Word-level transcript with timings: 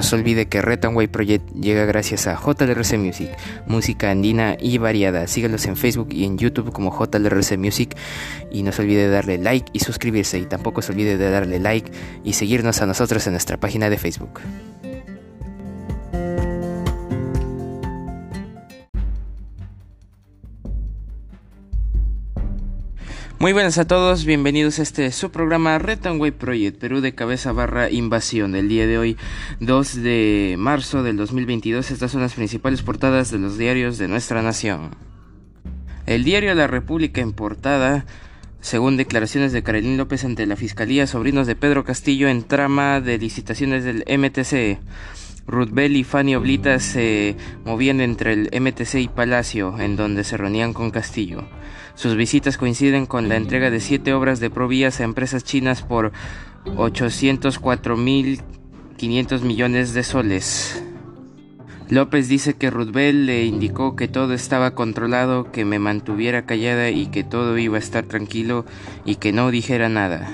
se 0.00 0.16
olvide 0.16 0.46
que 0.46 0.62
Retonway 0.62 1.06
Project 1.06 1.52
llega 1.52 1.84
gracias 1.84 2.26
a 2.26 2.40
JLRC 2.40 2.96
Music, 2.96 3.28
música 3.66 4.10
andina 4.10 4.56
y 4.58 4.78
variada. 4.78 5.26
Sígalos 5.26 5.66
en 5.66 5.76
Facebook 5.76 6.08
y 6.12 6.24
en 6.24 6.38
YouTube 6.38 6.72
como 6.72 6.96
JLRC 6.98 7.58
Music 7.58 7.94
y 8.50 8.62
no 8.62 8.72
se 8.72 8.80
olvide 8.80 9.02
de 9.02 9.10
darle 9.10 9.36
like 9.36 9.70
y 9.74 9.80
suscribirse 9.80 10.38
y 10.38 10.46
tampoco 10.46 10.80
se 10.80 10.92
olvide 10.92 11.18
de 11.18 11.30
darle 11.30 11.58
like 11.58 11.92
y 12.24 12.32
seguirnos 12.32 12.80
a 12.80 12.86
nosotros 12.86 13.26
en 13.26 13.34
nuestra 13.34 13.58
página 13.58 13.90
de 13.90 13.98
Facebook. 13.98 14.40
Muy 23.42 23.52
buenas 23.52 23.76
a 23.78 23.88
todos, 23.88 24.24
bienvenidos 24.24 24.78
a 24.78 24.82
este 24.82 25.10
su 25.10 25.32
programa 25.32 25.76
Retanway 25.80 26.30
Project, 26.30 26.78
Perú 26.78 27.00
de 27.00 27.16
cabeza 27.16 27.50
barra 27.50 27.90
invasión. 27.90 28.54
El 28.54 28.68
día 28.68 28.86
de 28.86 28.98
hoy, 28.98 29.16
2 29.58 29.96
de 29.96 30.54
marzo 30.56 31.02
del 31.02 31.16
2022, 31.16 31.90
estas 31.90 32.12
son 32.12 32.20
las 32.20 32.34
principales 32.34 32.82
portadas 32.82 33.32
de 33.32 33.40
los 33.40 33.58
diarios 33.58 33.98
de 33.98 34.06
nuestra 34.06 34.42
nación. 34.42 34.92
El 36.06 36.22
diario 36.22 36.54
La 36.54 36.68
República 36.68 37.20
en 37.20 37.32
portada, 37.32 38.06
según 38.60 38.96
declaraciones 38.96 39.50
de 39.50 39.64
Carolín 39.64 39.96
López 39.96 40.24
ante 40.24 40.46
la 40.46 40.54
Fiscalía, 40.54 41.08
sobrinos 41.08 41.48
de 41.48 41.56
Pedro 41.56 41.82
Castillo 41.82 42.28
en 42.28 42.44
trama 42.44 43.00
de 43.00 43.18
licitaciones 43.18 43.82
del 43.82 44.04
MTC. 44.06 44.78
Bell 45.46 45.96
y 45.96 46.04
Fanny 46.04 46.36
Oblita 46.36 46.78
se 46.78 47.36
movían 47.64 48.00
entre 48.00 48.32
el 48.32 48.48
MTC 48.60 48.94
y 48.96 49.08
Palacio, 49.08 49.78
en 49.78 49.96
donde 49.96 50.24
se 50.24 50.36
reunían 50.36 50.72
con 50.72 50.90
Castillo. 50.90 51.44
Sus 51.94 52.16
visitas 52.16 52.56
coinciden 52.56 53.06
con 53.06 53.28
la 53.28 53.36
entrega 53.36 53.70
de 53.70 53.80
siete 53.80 54.14
obras 54.14 54.40
de 54.40 54.50
provías 54.50 55.00
a 55.00 55.04
empresas 55.04 55.44
chinas 55.44 55.82
por 55.82 56.12
804.500 56.64 59.42
millones 59.42 59.94
de 59.94 60.02
soles. 60.02 60.82
López 61.88 62.28
dice 62.28 62.54
que 62.54 62.70
Bell 62.70 63.26
le 63.26 63.44
indicó 63.44 63.96
que 63.96 64.08
todo 64.08 64.32
estaba 64.32 64.70
controlado, 64.70 65.52
que 65.52 65.66
me 65.66 65.78
mantuviera 65.78 66.46
callada 66.46 66.88
y 66.88 67.08
que 67.08 67.22
todo 67.22 67.58
iba 67.58 67.76
a 67.76 67.80
estar 67.80 68.06
tranquilo 68.06 68.64
y 69.04 69.16
que 69.16 69.32
no 69.32 69.50
dijera 69.50 69.90
nada. 69.90 70.32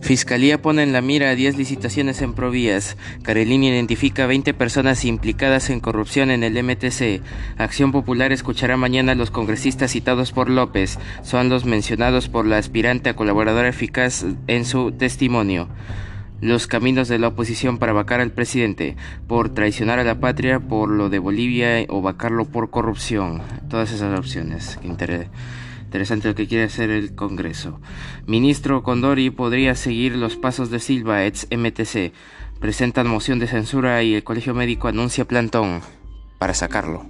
Fiscalía 0.00 0.60
pone 0.60 0.82
en 0.82 0.92
la 0.92 1.02
mira 1.02 1.30
a 1.30 1.34
10 1.34 1.56
licitaciones 1.56 2.22
en 2.22 2.32
Provías. 2.32 2.96
Carolini 3.22 3.68
identifica 3.68 4.26
20 4.26 4.54
personas 4.54 5.04
implicadas 5.04 5.70
en 5.70 5.80
corrupción 5.80 6.30
en 6.30 6.42
el 6.42 6.60
MTC. 6.62 7.22
Acción 7.58 7.92
Popular 7.92 8.32
escuchará 8.32 8.76
mañana 8.76 9.12
a 9.12 9.14
los 9.14 9.30
congresistas 9.30 9.92
citados 9.92 10.32
por 10.32 10.48
López. 10.48 10.98
Son 11.22 11.48
los 11.48 11.64
mencionados 11.64 12.28
por 12.28 12.46
la 12.46 12.58
aspirante 12.58 13.10
a 13.10 13.14
colaboradora 13.14 13.68
eficaz 13.68 14.24
en 14.46 14.64
su 14.64 14.92
testimonio. 14.92 15.68
Los 16.40 16.66
caminos 16.66 17.08
de 17.08 17.18
la 17.18 17.28
oposición 17.28 17.76
para 17.76 17.92
vacar 17.92 18.20
al 18.20 18.32
presidente, 18.32 18.96
por 19.28 19.52
traicionar 19.52 19.98
a 19.98 20.04
la 20.04 20.20
patria, 20.20 20.58
por 20.58 20.88
lo 20.88 21.10
de 21.10 21.18
Bolivia 21.18 21.84
o 21.88 22.00
vacarlo 22.00 22.46
por 22.46 22.70
corrupción. 22.70 23.42
Todas 23.68 23.92
esas 23.92 24.18
opciones. 24.18 24.78
que 24.80 25.28
Interesante 25.90 26.28
lo 26.28 26.36
que 26.36 26.46
quiere 26.46 26.62
hacer 26.62 26.88
el 26.88 27.16
Congreso. 27.16 27.80
Ministro 28.24 28.84
Condori 28.84 29.30
podría 29.30 29.74
seguir 29.74 30.14
los 30.14 30.36
pasos 30.36 30.70
de 30.70 30.78
Silva, 30.78 31.26
ex 31.26 31.48
MTC. 31.50 32.12
Presentan 32.60 33.08
moción 33.08 33.40
de 33.40 33.48
censura 33.48 34.00
y 34.04 34.14
el 34.14 34.22
Colegio 34.22 34.54
Médico 34.54 34.86
anuncia 34.86 35.24
plantón 35.24 35.80
para 36.38 36.54
sacarlo. 36.54 37.08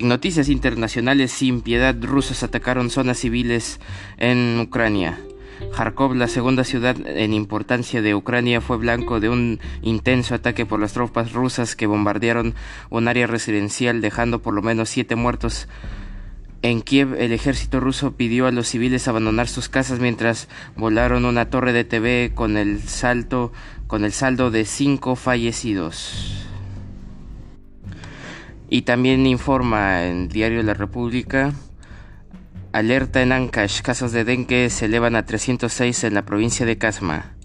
Noticias 0.00 0.48
internacionales, 0.48 1.30
sin 1.30 1.60
piedad, 1.60 1.94
rusos 2.02 2.42
atacaron 2.42 2.90
zonas 2.90 3.18
civiles 3.18 3.78
en 4.16 4.58
Ucrania. 4.58 5.20
Kharkov, 5.76 6.16
la 6.16 6.26
segunda 6.26 6.64
ciudad 6.64 6.96
en 7.06 7.32
importancia 7.32 8.02
de 8.02 8.16
Ucrania, 8.16 8.60
fue 8.60 8.78
blanco 8.78 9.20
de 9.20 9.28
un 9.28 9.60
intenso 9.80 10.34
ataque 10.34 10.66
por 10.66 10.80
las 10.80 10.92
tropas 10.92 11.32
rusas 11.32 11.76
que 11.76 11.86
bombardearon 11.86 12.56
un 12.90 13.06
área 13.06 13.28
residencial 13.28 14.00
dejando 14.00 14.42
por 14.42 14.54
lo 14.54 14.62
menos 14.62 14.88
siete 14.88 15.14
muertos 15.14 15.68
en 16.62 16.82
Kiev, 16.82 17.14
el 17.14 17.32
ejército 17.32 17.78
ruso 17.78 18.16
pidió 18.16 18.46
a 18.46 18.52
los 18.52 18.68
civiles 18.68 19.06
abandonar 19.06 19.48
sus 19.48 19.68
casas 19.68 20.00
mientras 20.00 20.48
volaron 20.76 21.24
una 21.24 21.50
torre 21.50 21.72
de 21.72 21.84
TV 21.84 22.32
con 22.34 22.56
el 22.56 22.82
saldo 22.82 23.52
de 24.50 24.64
cinco 24.64 25.14
fallecidos. 25.14 26.44
Y 28.68 28.82
también 28.82 29.26
informa 29.26 30.04
en 30.04 30.28
Diario 30.28 30.62
La 30.62 30.74
República 30.74 31.52
alerta 32.72 33.22
en 33.22 33.32
Ancash, 33.32 33.80
casos 33.80 34.12
de 34.12 34.24
dengue 34.24 34.68
se 34.70 34.86
elevan 34.86 35.16
a 35.16 35.24
306 35.24 36.04
en 36.04 36.14
la 36.14 36.24
provincia 36.24 36.66
de 36.66 36.76
Casma 36.76 37.37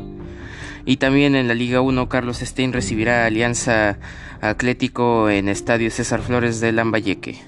Y 0.86 0.96
también 0.96 1.34
en 1.34 1.48
la 1.48 1.54
Liga 1.54 1.80
1, 1.80 2.08
Carlos 2.08 2.38
Stein 2.38 2.72
recibirá 2.72 3.26
Alianza 3.26 3.98
Atlético 4.40 5.28
en 5.28 5.48
Estadio 5.48 5.90
César 5.90 6.22
Flores 6.22 6.60
de 6.60 6.72
Lambayeque. 6.72 7.38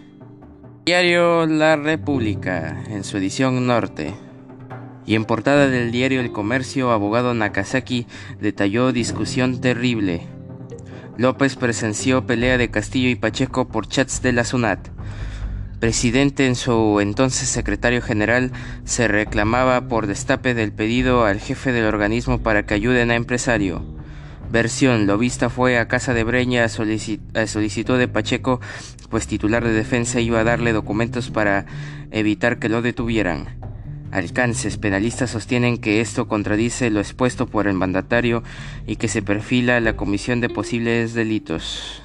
Diario 0.85 1.47
La 1.47 1.77
República, 1.77 2.85
en 2.89 3.05
su 3.05 3.17
edición 3.17 3.67
norte. 3.67 4.13
Y 5.07 5.15
en 5.15 5.25
portada 5.25 5.69
del 5.69 5.91
diario 5.91 6.21
El 6.21 6.33
Comercio, 6.33 6.91
abogado 6.91 7.35
Nakazaki 7.35 8.07
detalló 8.41 8.93
discusión 8.93 9.61
terrible 9.61 10.29
López 11.19 11.57
presenció 11.57 12.27
pelea 12.27 12.57
de 12.57 12.71
Castillo 12.71 13.11
y 13.11 13.17
Pacheco 13.17 13.69
por 13.69 13.87
chats 13.87 14.23
de 14.23 14.33
la 14.33 14.45
SUNAT. 14.45 14.89
Presidente 15.79 16.47
en 16.47 16.55
su 16.55 17.01
entonces 17.01 17.49
secretario 17.49 18.01
general 18.01 18.51
se 18.85 19.09
reclamaba 19.09 19.89
por 19.89 20.07
destape 20.07 20.55
del 20.55 20.73
pedido 20.73 21.27
al 21.27 21.39
jefe 21.39 21.73
del 21.73 21.85
organismo 21.85 22.43
para 22.43 22.65
que 22.65 22.75
ayuden 22.75 23.11
a 23.11 23.17
empresario. 23.17 23.85
Versión, 24.51 25.07
Lobista 25.07 25.51
fue 25.51 25.79
a 25.79 25.89
casa 25.89 26.15
de 26.15 26.25
Breña 26.25 26.65
a, 26.65 26.69
de 26.69 28.09
Pacheco, 28.09 28.61
pues 29.11 29.27
titular 29.27 29.65
de 29.65 29.73
defensa 29.73 30.21
iba 30.21 30.41
a 30.41 30.45
darle 30.45 30.73
documentos 30.73 31.31
para 31.31 31.67
evitar 32.11 32.59
que 32.59 32.71
lo 32.71 32.81
detuvieran 32.81 33.72
alcances. 34.13 34.79
Penalistas 34.79 35.31
sostienen 35.31 35.79
que 35.79 36.01
esto 36.01 36.29
contradice 36.29 36.91
lo 36.91 37.01
expuesto 37.01 37.47
por 37.47 37.67
el 37.67 37.75
mandatario 37.75 38.43
y 38.87 38.97
que 38.97 39.09
se 39.09 39.23
perfila 39.23 39.81
la 39.81 39.97
comisión 39.97 40.41
de 40.41 40.49
posibles 40.49 41.15
delitos. 41.15 42.03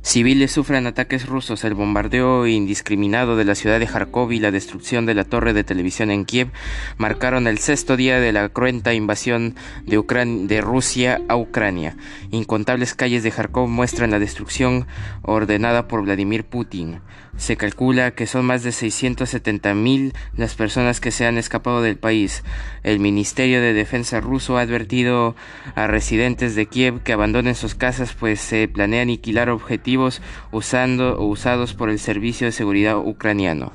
Civiles 0.00 0.52
sufren 0.52 0.86
ataques 0.86 1.26
rusos, 1.26 1.64
el 1.64 1.74
bombardeo 1.74 2.46
indiscriminado 2.46 3.36
de 3.36 3.44
la 3.44 3.54
ciudad 3.54 3.80
de 3.80 3.86
Kharkov 3.86 4.32
y 4.32 4.38
la 4.38 4.50
destrucción 4.50 5.06
de 5.06 5.14
la 5.14 5.24
torre 5.24 5.52
de 5.52 5.64
televisión 5.64 6.10
en 6.10 6.24
Kiev 6.24 6.50
marcaron 6.98 7.46
el 7.46 7.58
sexto 7.58 7.96
día 7.96 8.20
de 8.20 8.32
la 8.32 8.48
cruenta 8.48 8.94
invasión 8.94 9.56
de, 9.84 10.02
de 10.46 10.60
Rusia 10.60 11.20
a 11.28 11.36
Ucrania. 11.36 11.96
Incontables 12.30 12.94
calles 12.94 13.22
de 13.22 13.32
Kharkov 13.32 13.68
muestran 13.68 14.10
la 14.12 14.18
destrucción 14.18 14.86
ordenada 15.22 15.88
por 15.88 16.02
Vladimir 16.02 16.44
Putin. 16.44 17.00
Se 17.38 17.56
calcula 17.56 18.10
que 18.10 18.26
son 18.26 18.44
más 18.44 18.64
de 18.64 18.70
670.000 18.70 20.12
las 20.36 20.56
personas 20.56 21.00
que 21.00 21.12
se 21.12 21.24
han 21.24 21.38
escapado 21.38 21.80
del 21.80 21.96
país. 21.96 22.42
El 22.82 22.98
Ministerio 22.98 23.60
de 23.62 23.72
Defensa 23.72 24.20
ruso 24.20 24.58
ha 24.58 24.62
advertido 24.62 25.36
a 25.76 25.86
residentes 25.86 26.56
de 26.56 26.66
Kiev 26.66 27.00
que 27.04 27.12
abandonen 27.12 27.54
sus 27.54 27.76
casas 27.76 28.12
pues 28.12 28.40
se 28.40 28.66
planea 28.66 29.02
aniquilar 29.02 29.50
objetivos 29.50 30.20
usando 30.50 31.16
o 31.16 31.26
usados 31.26 31.74
por 31.74 31.90
el 31.90 32.00
Servicio 32.00 32.48
de 32.48 32.52
Seguridad 32.52 32.98
ucraniano. 32.98 33.72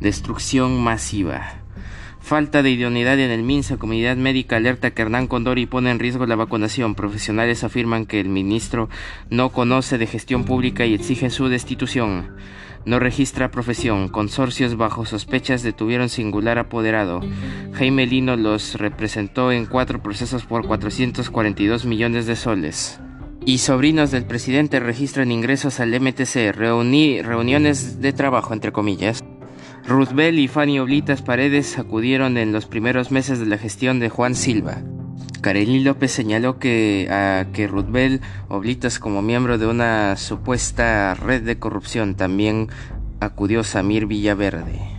Destrucción 0.00 0.82
masiva. 0.82 1.65
Falta 2.26 2.64
de 2.64 2.72
idoneidad 2.72 3.20
en 3.20 3.30
el 3.30 3.44
MINSA, 3.44 3.76
comunidad 3.76 4.16
médica 4.16 4.56
alerta 4.56 4.90
que 4.90 5.02
Hernán 5.02 5.28
Condori 5.28 5.66
pone 5.66 5.92
en 5.92 6.00
riesgo 6.00 6.26
la 6.26 6.34
vacunación. 6.34 6.96
Profesionales 6.96 7.62
afirman 7.62 8.04
que 8.04 8.18
el 8.18 8.28
ministro 8.28 8.88
no 9.30 9.50
conoce 9.50 9.96
de 9.96 10.08
gestión 10.08 10.42
pública 10.42 10.84
y 10.84 10.94
exigen 10.94 11.30
su 11.30 11.46
destitución. 11.48 12.34
No 12.84 12.98
registra 12.98 13.52
profesión. 13.52 14.08
Consorcios 14.08 14.76
bajo 14.76 15.06
sospechas 15.06 15.62
detuvieron 15.62 16.08
singular 16.08 16.58
apoderado. 16.58 17.20
Jaime 17.74 18.08
Lino 18.08 18.34
los 18.34 18.74
representó 18.74 19.52
en 19.52 19.66
cuatro 19.66 20.02
procesos 20.02 20.44
por 20.46 20.66
442 20.66 21.84
millones 21.84 22.26
de 22.26 22.34
soles. 22.34 22.98
Y 23.44 23.58
sobrinos 23.58 24.10
del 24.10 24.24
presidente 24.24 24.80
registran 24.80 25.30
ingresos 25.30 25.78
al 25.78 25.90
MTC, 26.00 26.52
reuniones 26.56 28.00
de 28.00 28.12
trabajo, 28.12 28.52
entre 28.52 28.72
comillas. 28.72 29.22
Bell 30.14 30.38
y 30.38 30.48
Fanny 30.48 30.80
Oblitas 30.80 31.22
Paredes 31.22 31.78
acudieron 31.78 32.38
en 32.38 32.52
los 32.52 32.66
primeros 32.66 33.10
meses 33.10 33.38
de 33.38 33.46
la 33.46 33.56
gestión 33.56 34.00
de 34.00 34.08
Juan 34.08 34.34
Silva. 34.34 34.78
Karelin 35.42 35.84
López 35.84 36.10
señaló 36.10 36.58
que 36.58 37.08
a 37.10 37.46
que 37.52 37.68
Ruthbel 37.68 38.20
Oblitas 38.48 38.98
como 38.98 39.22
miembro 39.22 39.58
de 39.58 39.66
una 39.66 40.16
supuesta 40.16 41.14
red 41.14 41.42
de 41.42 41.58
corrupción 41.58 42.16
también 42.16 42.68
acudió 43.20 43.62
Samir 43.62 44.06
Villaverde. 44.06 44.95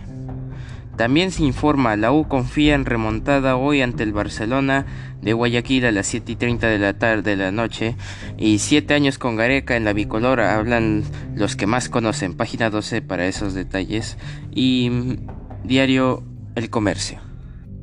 También 0.98 1.30
se 1.30 1.44
informa, 1.44 1.94
la 1.94 2.10
U 2.10 2.26
confía 2.26 2.74
en 2.74 2.84
remontada 2.84 3.54
hoy 3.54 3.82
ante 3.82 4.02
el 4.02 4.12
Barcelona 4.12 4.84
de 5.22 5.32
Guayaquil 5.32 5.86
a 5.86 5.92
las 5.92 6.08
7 6.08 6.32
y 6.32 6.34
30 6.34 6.66
de 6.66 6.78
la 6.80 6.98
tarde 6.98 7.30
de 7.30 7.36
la 7.36 7.52
noche 7.52 7.94
y 8.36 8.58
7 8.58 8.94
años 8.94 9.16
con 9.16 9.36
Gareca 9.36 9.76
en 9.76 9.84
la 9.84 9.92
bicolor 9.92 10.40
hablan 10.40 11.04
los 11.36 11.54
que 11.54 11.68
más 11.68 11.88
conocen, 11.88 12.34
página 12.34 12.68
12 12.68 13.00
para 13.02 13.28
esos 13.28 13.54
detalles 13.54 14.18
y 14.50 14.90
mm, 14.90 15.68
diario 15.68 16.24
El 16.56 16.68
Comercio. 16.68 17.27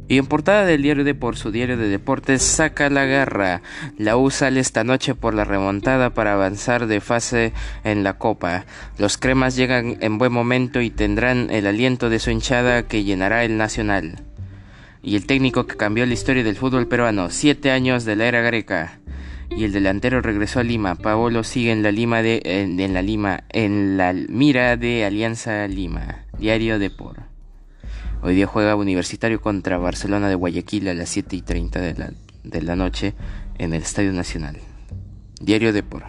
Y 0.08 0.20
en 0.20 0.28
portada 0.28 0.66
del 0.66 0.84
diario 0.84 1.04
de 1.04 1.16
por 1.16 1.36
su 1.36 1.52
diario 1.52 1.78
de 1.78 1.88
deportes 1.88 2.44
saca 2.44 2.90
la 2.92 3.06
garra. 3.06 3.62
La 3.98 4.18
U 4.18 4.30
sale 4.30 4.60
esta 4.60 4.84
noche 4.84 5.16
por 5.16 5.34
la 5.34 5.46
remontada 5.46 6.12
para 6.12 6.34
avanzar 6.34 6.86
de 6.86 7.02
fase 7.02 7.54
en 7.84 8.04
la 8.04 8.18
copa. 8.20 8.66
Los 9.00 9.18
cremas 9.18 9.56
llegan 9.56 9.98
en 10.02 10.20
buen 10.20 10.32
momento 10.32 10.80
y 10.82 10.92
tendrán 10.92 11.50
el 11.50 11.66
aliento 11.66 12.10
de 12.10 12.20
su 12.20 12.30
hinchada 12.30 12.84
que 12.84 13.04
llenará 13.04 13.44
el 13.44 13.58
nacional. 13.58 14.22
Y 15.02 15.16
el 15.16 15.26
técnico 15.26 15.66
que 15.66 15.78
cambió 15.78 16.06
la 16.06 16.14
historia 16.14 16.44
del 16.44 16.56
fútbol 16.56 16.88
peruano, 16.88 17.32
siete 17.32 17.72
años 17.72 18.06
de 18.06 18.16
la 18.16 18.26
era 18.26 18.42
greca. 18.42 19.00
Y 19.50 19.64
el 19.64 19.72
delantero 19.72 20.22
regresó 20.22 20.60
a 20.60 20.64
Lima. 20.64 20.96
Paolo 20.96 21.44
sigue 21.44 21.72
en 21.72 21.82
la 21.82 21.92
Lima 21.92 22.22
de 22.22 22.42
en, 22.44 22.94
la 22.94 23.02
Lima 23.02 23.44
en 23.50 23.98
la 23.98 24.14
mira 24.14 24.78
de 24.78 25.06
Alianza 25.06 25.68
Lima. 25.68 26.26
Diario 26.38 26.78
de 26.78 26.90
por. 26.90 27.35
Hoy 28.26 28.34
día 28.34 28.48
juega 28.48 28.76
Universitario 28.76 29.40
contra 29.40 29.78
Barcelona 29.78 30.28
de 30.30 30.34
Guayaquil 30.34 30.88
a 30.88 30.96
las 30.96 31.10
7 31.10 31.36
y 31.36 31.42
30 31.44 31.80
de 31.80 32.62
la, 32.64 32.76
noche 32.76 33.14
en 33.60 33.72
el 33.76 33.84
Estadio 33.84 34.14
Nacional. 34.14 34.58
Diario 35.40 35.72
Depor. 35.72 36.06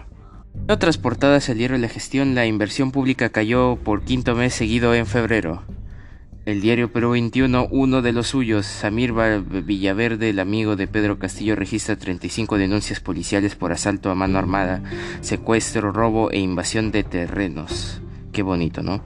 En 0.55 0.71
otras 0.71 0.97
portadas, 0.97 1.47
el 1.49 1.59
diario 1.59 1.77
La 1.77 1.89
Gestión, 1.89 2.33
la 2.33 2.47
inversión 2.47 2.91
pública 2.91 3.29
cayó 3.29 3.75
por 3.75 4.01
quinto 4.01 4.33
mes 4.33 4.55
seguido 4.55 4.95
en 4.95 5.05
febrero. 5.05 5.61
El 6.47 6.59
diario 6.59 6.91
Perú 6.91 7.11
21, 7.11 7.67
uno 7.69 8.01
de 8.01 8.13
los 8.13 8.29
suyos, 8.29 8.65
Samir 8.65 9.13
Villaverde, 9.13 10.31
el 10.31 10.39
amigo 10.39 10.75
de 10.75 10.87
Pedro 10.87 11.19
Castillo, 11.19 11.55
registra 11.55 11.97
35 11.97 12.57
denuncias 12.57 12.99
policiales 12.99 13.53
por 13.53 13.71
asalto 13.71 14.09
a 14.09 14.15
mano 14.15 14.39
armada, 14.39 14.81
secuestro, 15.21 15.91
robo 15.91 16.31
e 16.31 16.39
invasión 16.39 16.89
de 16.89 17.03
terrenos. 17.03 18.01
Qué 18.31 18.41
bonito, 18.41 18.81
¿no? 18.81 19.03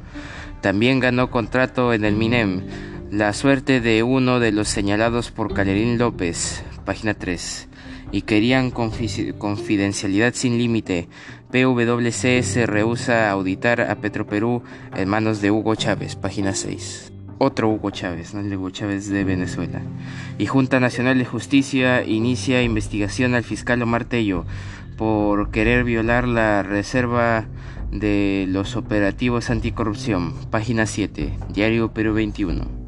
También 0.61 1.01
ganó 1.01 1.29
contrato 1.29 1.91
en 1.91 2.05
el 2.05 2.15
MINEM. 2.15 2.90
La 3.11 3.33
suerte 3.33 3.81
de 3.81 4.03
uno 4.03 4.39
de 4.39 4.53
los 4.53 4.69
señalados 4.69 5.31
por 5.31 5.53
Calerín 5.53 5.97
López, 5.97 6.63
página 6.85 7.13
3. 7.13 7.67
Y 8.13 8.21
querían 8.21 8.71
confidencialidad 8.71 10.33
sin 10.33 10.57
límite. 10.57 11.09
PWC 11.51 12.41
se 12.41 12.65
rehúsa 12.67 13.29
auditar 13.29 13.81
a 13.81 13.95
Petroperú 13.95 14.63
en 14.95 15.09
manos 15.09 15.41
de 15.41 15.51
Hugo 15.51 15.75
Chávez, 15.75 16.15
página 16.15 16.55
6. 16.55 17.11
Otro 17.37 17.67
Hugo 17.67 17.89
Chávez, 17.89 18.33
no 18.33 18.39
el 18.39 18.55
Hugo 18.55 18.69
Chávez 18.69 19.09
de 19.09 19.25
Venezuela. 19.25 19.81
Y 20.37 20.45
Junta 20.45 20.79
Nacional 20.79 21.17
de 21.17 21.25
Justicia 21.25 22.05
inicia 22.05 22.63
investigación 22.63 23.35
al 23.35 23.43
fiscal 23.43 23.81
Omar 23.81 24.05
Tello 24.05 24.45
por 24.95 25.51
querer 25.51 25.83
violar 25.83 26.29
la 26.29 26.63
reserva 26.63 27.43
de 27.91 28.45
los 28.47 28.77
operativos 28.77 29.49
anticorrupción, 29.49 30.33
página 30.49 30.85
7, 30.85 31.33
Diario 31.49 31.91
Perú 31.91 32.13
21. 32.13 32.80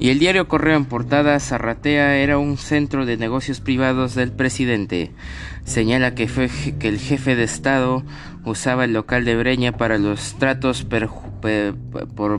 Y 0.00 0.08
el 0.08 0.18
diario 0.18 0.48
Correo 0.48 0.78
en 0.78 0.86
portada, 0.86 1.38
Zarratea 1.38 2.16
era 2.16 2.38
un 2.38 2.56
centro 2.56 3.04
de 3.04 3.18
negocios 3.18 3.60
privados 3.60 4.14
del 4.14 4.32
presidente. 4.32 5.10
Señala 5.64 6.14
que, 6.14 6.26
fue, 6.26 6.48
que 6.78 6.88
el 6.88 6.98
jefe 6.98 7.36
de 7.36 7.42
Estado 7.42 8.02
usaba 8.46 8.86
el 8.86 8.94
local 8.94 9.26
de 9.26 9.36
Breña 9.36 9.72
para 9.72 9.98
los 9.98 10.38
tratos 10.38 10.86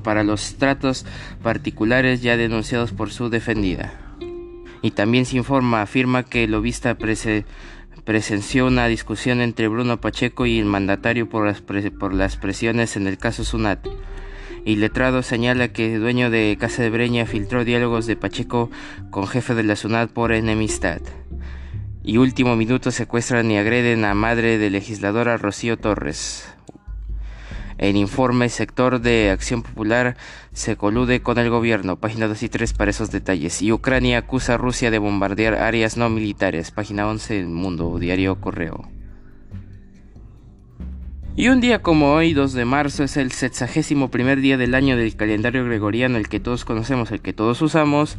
para 0.04 0.24
los 0.24 0.56
tratos 0.56 1.06
particulares 1.44 2.24
ya 2.24 2.36
denunciados 2.36 2.94
por 2.94 3.12
su 3.12 3.30
defendida. 3.30 3.94
Y 4.82 4.90
también 4.92 5.28
se 5.28 5.38
informa, 5.38 5.84
afirma 5.84 6.24
que 6.24 6.46
el 6.46 6.52
lobista 6.52 6.98
presenció 8.06 8.66
una 8.66 8.88
discusión 8.88 9.40
entre 9.40 9.68
Bruno 9.68 10.02
Pacheco 10.02 10.48
y 10.48 10.58
el 10.58 10.66
mandatario 10.66 11.30
por 11.30 11.46
las, 11.46 11.62
por 11.62 12.12
las 12.16 12.38
presiones 12.38 12.98
en 12.98 13.06
el 13.06 13.20
caso 13.20 13.44
Sunat 13.44 13.86
y 14.66 14.76
letrado 14.76 15.24
señala 15.24 15.74
que 15.74 15.98
dueño 15.98 16.30
de 16.30 16.58
Casa 16.60 16.84
de 16.84 16.90
Breña 16.90 17.26
filtró 17.26 17.66
diálogos 17.66 18.06
de 18.06 18.16
Pacheco 18.16 18.70
con 19.10 19.28
jefe 19.28 19.56
de 19.56 19.64
la 19.64 19.76
SUNAT 19.76 20.12
por 20.12 20.32
enemistad. 20.32 21.02
Y 22.04 22.18
último 22.18 22.56
minuto 22.56 22.92
secuestran 22.92 23.50
y 23.52 23.58
agreden 23.58 24.06
a 24.06 24.14
madre 24.14 24.58
de 24.58 24.70
legisladora 24.70 25.38
Rocío 25.38 25.78
Torres. 25.78 26.48
En 27.78 27.98
informe 27.98 28.50
sector 28.50 29.02
de 29.02 29.32
Acción 29.32 29.64
Popular 29.64 30.16
se 30.54 30.76
colude 30.76 31.22
con 31.22 31.40
el 31.40 31.50
gobierno, 31.50 32.00
página 32.00 32.28
2 32.28 32.44
y 32.44 32.50
3 32.50 32.74
para 32.74 32.92
esos 32.92 33.10
detalles. 33.10 33.62
Y 33.64 33.72
Ucrania 33.72 34.20
acusa 34.20 34.54
a 34.54 34.58
Rusia 34.58 34.92
de 34.92 35.00
bombardear 35.00 35.56
áreas 35.56 35.98
no 35.98 36.10
militares, 36.10 36.70
página 36.70 37.08
11 37.08 37.46
Mundo, 37.46 37.98
diario 37.98 38.40
Correo. 38.40 39.01
Y 41.34 41.48
un 41.48 41.62
día 41.62 41.82
como 41.82 42.14
hoy, 42.14 42.34
2 42.34 42.52
de 42.52 42.66
marzo, 42.66 43.06
es 43.06 43.16
el 43.16 43.32
sexagésimo 43.32 44.12
primer 44.12 44.42
día 44.42 44.58
del 44.58 44.76
año 44.76 44.98
del 44.98 45.16
calendario 45.16 45.64
gregoriano, 45.64 46.18
el 46.18 46.28
que 46.28 46.42
todos 46.42 46.66
conocemos, 46.66 47.10
el 47.12 47.22
que 47.22 47.32
todos 47.32 47.62
usamos. 47.62 48.18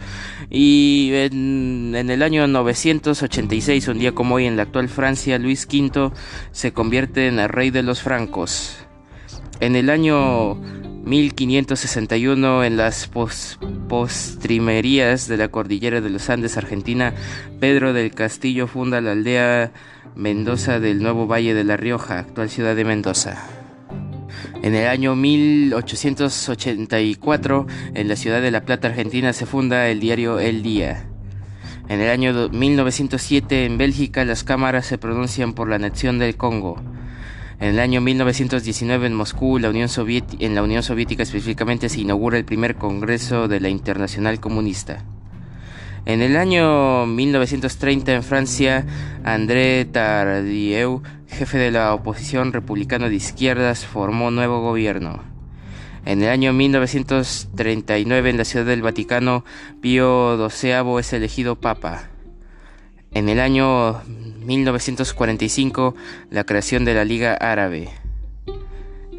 Y 0.49 1.11
en, 1.13 1.95
el 1.95 2.23
año 2.23 2.47
986, 2.47 3.89
un 3.89 3.99
día 3.99 4.13
como 4.13 4.37
hoy, 4.37 4.47
en 4.47 4.57
la 4.57 4.63
actual 4.63 4.89
Francia, 4.89 5.39
Luis 5.39 5.69
V 5.71 6.11
se 6.53 6.73
convierte 6.73 7.29
en 7.29 7.39
el 7.39 7.51
rey 7.51 7.71
de 7.71 7.83
los 7.83 8.01
francos. 8.01 8.79
En 9.61 9.77
el 9.77 9.91
año 9.91 10.57
1561, 11.13 12.65
en 12.65 12.79
las 12.79 13.11
postrimerías 13.89 15.29
de 15.29 15.37
la 15.37 15.49
cordillera 15.49 16.01
de 16.01 16.09
los 16.09 16.31
Andes, 16.31 16.57
Argentina, 16.57 17.13
Pedro 17.61 17.93
del 17.93 18.15
Castillo 18.15 18.67
funda 18.67 19.03
la 19.03 19.13
aldea 19.13 19.73
Mendoza 20.17 20.81
del 20.81 21.03
Nuevo 21.03 21.27
Valle 21.27 21.53
de 21.53 21.65
La 21.65 21.77
Rioja, 21.77 22.21
actual 22.21 22.49
ciudad 22.49 22.75
de 22.75 22.87
Mendoza. 22.87 23.47
En 24.63 24.75
el 24.75 24.89
año 24.89 25.15
1884, 25.15 27.67
en 27.93 28.09
la 28.09 28.17
ciudad 28.17 28.41
de 28.41 28.51
La 28.51 28.65
Plata, 28.65 28.89
Argentina, 28.89 29.35
se 29.35 29.45
funda 29.45 29.91
el 29.91 30.01
diario 30.01 30.41
El 30.41 30.63
Día. 30.63 31.05
En 31.91 32.01
el 32.01 32.09
año 32.09 32.49
1907, 32.49 33.67
en 33.67 33.77
Bélgica, 33.77 34.25
las 34.25 34.45
cámaras 34.45 34.87
se 34.87 34.97
pronuncian 34.97 35.53
por 35.53 35.69
la 35.69 35.77
anexión 35.77 36.19
del 36.19 36.39
Congo. 36.39 36.81
En 37.63 37.69
el 37.69 37.79
año 37.79 38.01
1919, 38.01 39.07
en 39.07 39.15
Moscú, 39.15 39.61
la 39.61 39.71
Unión 39.71 39.89
en 40.41 40.55
la 40.57 40.65
Unión 40.65 40.83
Soviética 40.83 41.23
específicamente, 41.23 41.89
se 41.89 42.01
inaugura 42.01 42.37
el 42.37 42.45
primer 42.45 42.75
Congreso 42.75 43.47
de 43.47 43.61
la 43.61 43.69
Internacional 43.69 44.41
Comunista. 44.41 45.05
En 46.05 46.23
el 46.23 46.37
año 46.37 47.07
1930 47.07 48.15
en 48.15 48.25
Francia, 48.25 48.85
André 49.23 49.85
Tardieu, 49.85 51.03
jefe 51.29 51.57
de 51.57 51.71
la 51.71 51.95
oposición 51.95 52.53
republicano 52.53 53.09
de 53.09 53.15
izquierdas, 53.15 53.87
formó 53.87 54.33
nuevo 54.33 54.61
gobierno. 54.61 55.23
En 56.05 56.21
el 56.21 56.31
año 56.31 56.53
1939 56.53 58.29
en 58.29 58.39
la 58.39 58.45
Ciudad 58.45 58.67
del 58.67 58.83
Vaticano, 58.83 59.45
Pío 59.81 60.51
XII 60.51 60.99
es 60.99 61.13
elegido 61.13 61.55
papa. 61.55 62.12
En 63.15 63.29
el 63.29 63.41
año 63.41 64.03
1945, 64.45 65.95
la 66.31 66.45
creación 66.45 66.85
de 66.87 66.95
la 66.95 67.05
Liga 67.05 67.35
Árabe. 67.35 67.91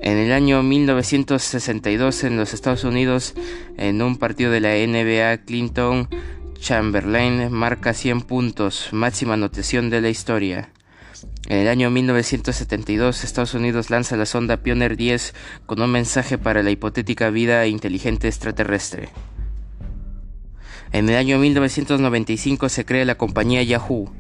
En 0.02 0.18
el 0.18 0.32
año 0.32 0.64
1962 0.64 2.24
en 2.24 2.36
los 2.38 2.54
Estados 2.54 2.84
Unidos, 2.84 3.36
en 3.78 4.02
un 4.02 4.18
partido 4.18 4.52
de 4.52 4.62
la 4.62 4.74
NBA, 4.76 5.46
Clinton 5.46 6.10
Chamberlain 6.60 7.52
marca 7.52 7.94
100 7.94 8.22
puntos, 8.22 8.90
máxima 8.92 9.36
anotación 9.36 9.92
de 9.92 10.02
la 10.02 10.10
historia. 10.10 10.70
En 11.48 11.60
el 11.60 11.68
año 11.68 11.92
1972, 11.92 13.24
Estados 13.24 13.54
Unidos 13.54 13.90
lanza 13.90 14.18
la 14.18 14.26
sonda 14.26 14.64
Pioneer 14.64 14.98
10 14.98 15.36
con 15.66 15.82
un 15.82 15.92
mensaje 15.92 16.38
para 16.38 16.64
la 16.64 16.72
hipotética 16.72 17.30
vida 17.30 17.68
inteligente 17.68 18.28
extraterrestre. 18.28 19.10
En 20.94 21.10
el 21.10 21.16
año 21.16 21.40
1995 21.40 22.70
se 22.70 22.86
crea 22.86 23.04
la 23.04 23.16
compañía 23.16 23.64
Yahoo. 23.64 24.14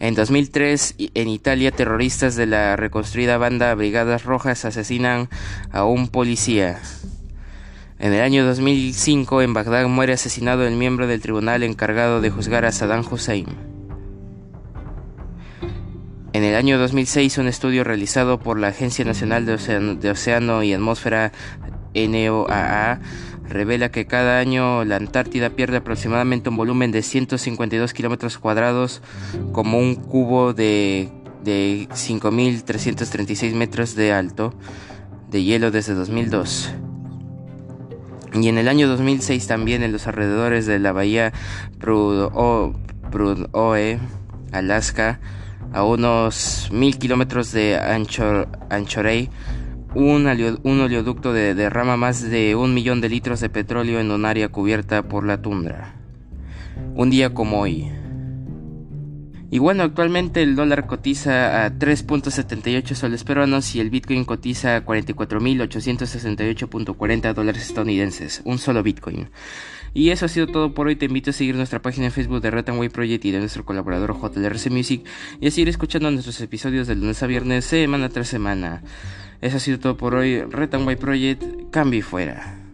En 0.00 0.14
2003, 0.14 0.94
en 1.12 1.28
Italia, 1.28 1.72
terroristas 1.72 2.36
de 2.36 2.46
la 2.46 2.74
reconstruida 2.74 3.36
banda 3.36 3.74
Brigadas 3.74 4.24
Rojas 4.24 4.64
asesinan 4.64 5.28
a 5.70 5.84
un 5.84 6.08
policía. 6.08 6.80
En 7.98 8.14
el 8.14 8.22
año 8.22 8.46
2005 8.46 9.42
en 9.42 9.52
Bagdad 9.52 9.86
muere 9.88 10.14
asesinado 10.14 10.66
el 10.66 10.76
miembro 10.76 11.06
del 11.06 11.20
tribunal 11.20 11.62
encargado 11.62 12.22
de 12.22 12.30
juzgar 12.30 12.64
a 12.64 12.72
Saddam 12.72 13.04
Hussein. 13.10 13.46
En 16.32 16.44
el 16.44 16.54
año 16.54 16.78
2006 16.78 17.36
un 17.36 17.46
estudio 17.46 17.84
realizado 17.84 18.38
por 18.38 18.58
la 18.58 18.68
Agencia 18.68 19.04
Nacional 19.04 19.44
de 19.44 20.10
Océano, 20.10 20.62
y 20.62 20.72
Atmósfera 20.72 21.32
NOAA 21.96 23.00
revela 23.48 23.90
que 23.90 24.06
cada 24.06 24.38
año 24.38 24.84
la 24.84 24.96
Antártida 24.96 25.50
pierde 25.50 25.78
aproximadamente 25.78 26.48
un 26.48 26.56
volumen 26.56 26.92
de 26.92 27.02
152 27.02 27.94
kilómetros 27.94 28.38
cuadrados 28.38 29.02
como 29.52 29.78
un 29.78 29.94
cubo 29.94 30.52
de, 30.52 31.10
de 31.44 31.88
5.336 31.90 33.54
metros 33.54 33.94
de 33.94 34.12
alto 34.12 34.54
de 35.30 35.42
hielo 35.42 35.70
desde 35.70 35.94
2002. 35.94 36.72
Y 38.34 38.48
en 38.48 38.58
el 38.58 38.68
año 38.68 38.88
2006 38.88 39.46
también 39.46 39.82
en 39.82 39.92
los 39.92 40.06
alrededores 40.06 40.66
de 40.66 40.78
la 40.78 40.92
bahía 40.92 41.32
Prudhoe, 41.78 42.74
Alaska, 44.52 45.20
a 45.72 45.84
unos 45.84 46.68
mil 46.72 46.98
kilómetros 46.98 47.52
de 47.52 47.78
Anchor, 47.78 48.48
Anchorage, 48.70 49.30
un, 49.96 50.80
oleoducto 50.80 51.32
derrama 51.32 51.96
más 51.96 52.20
de 52.22 52.54
un 52.54 52.74
millón 52.74 53.00
de 53.00 53.08
litros 53.08 53.40
de 53.40 53.48
petróleo 53.48 53.98
en 53.98 54.10
un 54.10 54.26
área 54.26 54.48
cubierta 54.48 55.08
por 55.08 55.24
la 55.24 55.40
tundra. 55.40 55.94
Un 56.94 57.08
día 57.10 57.32
como 57.32 57.60
hoy. 57.60 57.88
Y 59.50 59.58
bueno, 59.58 59.84
actualmente 59.84 60.42
el 60.42 60.56
dólar 60.56 60.86
cotiza 60.86 61.64
a 61.64 61.70
3.78 61.70 62.94
soles 62.94 63.24
peruanos 63.24 63.74
y 63.74 63.80
el 63.80 63.88
Bitcoin 63.90 64.24
cotiza 64.24 64.76
a 64.76 64.84
44.868.40 64.84 67.32
dólares 67.32 67.62
estadounidenses. 67.62 68.42
Un 68.44 68.58
solo 68.58 68.82
Bitcoin. 68.82 69.30
Y 69.94 70.10
eso 70.10 70.26
ha 70.26 70.28
sido 70.28 70.48
todo 70.48 70.74
por 70.74 70.88
hoy. 70.88 70.96
Te 70.96 71.06
invito 71.06 71.30
a 71.30 71.32
seguir 71.32 71.54
nuestra 71.54 71.80
página 71.80 72.04
en 72.06 72.12
Facebook 72.12 72.42
de 72.42 72.50
Way 72.50 72.88
Project 72.90 73.24
y 73.24 73.30
de 73.30 73.38
nuestro 73.38 73.64
colaborador 73.64 74.14
JLRC 74.20 74.70
Music 74.70 75.06
y 75.40 75.46
a 75.46 75.50
seguir 75.50 75.70
escuchando 75.70 76.10
nuestros 76.10 76.38
episodios 76.40 76.86
de 76.86 76.96
lunes 76.96 77.22
a 77.22 77.26
viernes, 77.26 77.64
semana 77.64 78.10
tras 78.10 78.28
semana. 78.28 78.82
Eso 79.40 79.56
ha 79.56 79.60
sido 79.60 79.78
todo 79.78 79.96
por 79.96 80.14
hoy. 80.14 80.42
Way 80.86 80.96
Project, 80.96 81.44
cambio 81.70 82.00
y 82.00 82.02
fuera. 82.02 82.65